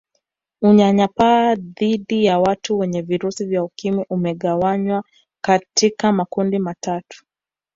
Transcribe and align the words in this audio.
Unyanyapaa 0.61 1.55
dhidi 1.55 2.25
ya 2.25 2.39
watu 2.39 2.79
wenye 2.79 3.01
virusi 3.01 3.45
vya 3.45 3.63
Ukimwi 3.63 4.05
umegawanywa 4.09 5.03
katika 5.43 6.11
makundi 6.11 6.59
matatu 6.59 7.25